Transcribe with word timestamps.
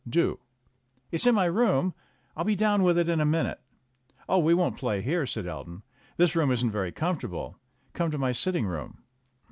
"Do." 0.09 0.39
"It's 1.11 1.27
in 1.27 1.35
my 1.35 1.45
room. 1.45 1.93
I'll 2.35 2.43
be 2.43 2.55
down 2.55 2.81
with 2.81 2.97
it 2.97 3.07
in 3.07 3.21
a 3.21 3.23
minute." 3.23 3.59
"Oh, 4.27 4.39
we 4.39 4.51
won't 4.51 4.75
play 4.77 5.03
here," 5.03 5.27
said 5.27 5.45
Elton. 5.45 5.83
"This 6.17 6.35
room 6.35 6.49
isn't 6.49 6.71
very 6.71 6.91
comfortable. 6.91 7.59
Come 7.93 8.09
to 8.09 8.17
my 8.17 8.31
sitting 8.31 8.65
room." 8.65 8.97